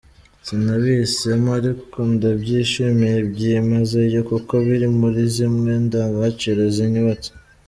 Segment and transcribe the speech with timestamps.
[0.45, 7.31] Sinabihisemo, ariko ndabyishimiye byimazeyo, kuko biri muri zimwe ndangagaciro zinyubatse.